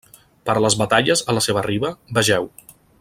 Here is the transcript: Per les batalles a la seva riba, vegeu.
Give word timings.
Per 0.49 0.53
les 0.65 0.77
batalles 0.79 1.23
a 1.33 1.35
la 1.39 1.43
seva 1.49 1.65
riba, 1.67 1.93
vegeu. 2.21 2.49